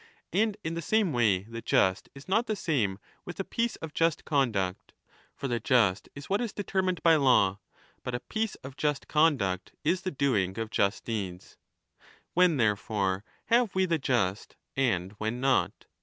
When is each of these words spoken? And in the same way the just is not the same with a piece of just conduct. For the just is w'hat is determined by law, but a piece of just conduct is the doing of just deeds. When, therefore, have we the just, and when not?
And 0.33 0.57
in 0.63 0.73
the 0.73 0.81
same 0.81 1.13
way 1.13 1.43
the 1.43 1.61
just 1.61 2.09
is 2.15 2.27
not 2.27 2.47
the 2.47 2.55
same 2.55 2.97
with 3.23 3.39
a 3.39 3.43
piece 3.43 3.75
of 3.75 3.93
just 3.93 4.25
conduct. 4.25 4.93
For 5.35 5.47
the 5.47 5.59
just 5.59 6.09
is 6.15 6.25
w'hat 6.25 6.41
is 6.41 6.53
determined 6.53 7.03
by 7.03 7.17
law, 7.17 7.59
but 8.01 8.15
a 8.15 8.19
piece 8.19 8.55
of 8.65 8.75
just 8.75 9.07
conduct 9.07 9.73
is 9.83 10.01
the 10.01 10.09
doing 10.09 10.57
of 10.57 10.71
just 10.71 11.05
deeds. 11.05 11.59
When, 12.33 12.57
therefore, 12.57 13.23
have 13.53 13.75
we 13.75 13.85
the 13.85 13.99
just, 13.99 14.55
and 14.75 15.11
when 15.19 15.39
not? 15.39 15.85